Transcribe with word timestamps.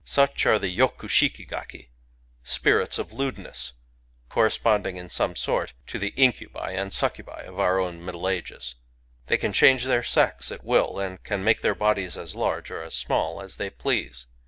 Such 0.03 0.47
are 0.47 0.57
the 0.57 0.75
Toku 0.75 1.07
sbiki 1.07 1.47
gakiy 1.47 1.89
spirits 2.41 2.97
of 2.97 3.13
lewdness,— 3.13 3.73
corresponding 4.31 4.97
in 4.97 5.11
some 5.11 5.35
sort 5.35 5.73
to 5.85 5.99
the 5.99 6.11
incubi 6.17 6.71
and 6.71 6.91
succubi 6.91 7.41
of 7.41 7.59
our 7.59 7.77
own 7.77 8.03
Middle 8.03 8.27
Ages. 8.27 8.73
They 9.27 9.37
can 9.37 9.53
change 9.53 9.83
their 9.83 10.01
sex 10.01 10.51
at 10.51 10.63
will, 10.63 10.97
and 10.99 11.23
can 11.23 11.43
make 11.43 11.61
their 11.61 11.75
bodies 11.75 12.17
as 12.17 12.33
large 12.33 12.71
or 12.71 12.81
as 12.81 12.95
small 12.95 13.43
as 13.43 13.57
they 13.57 13.69
please. 13.69 14.25